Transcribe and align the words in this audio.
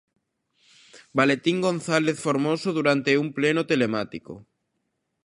Valentín 1.19 1.57
González 1.67 2.17
Formoso 2.25 2.69
durante 2.77 3.11
un 3.23 3.27
pleno 3.37 3.61
telemático. 3.71 4.33